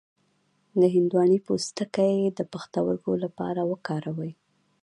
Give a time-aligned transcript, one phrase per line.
[0.79, 4.31] د هندواڼې پوستکی د پښتورګو لپاره وکاروئ